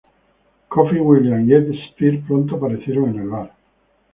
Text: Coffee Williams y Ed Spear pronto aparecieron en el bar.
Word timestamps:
Coffee 0.67 0.99
Williams 0.99 1.47
y 1.47 1.53
Ed 1.53 1.71
Spear 1.85 2.21
pronto 2.27 2.55
aparecieron 2.55 3.11
en 3.11 3.19
el 3.19 3.29
bar. 3.29 3.53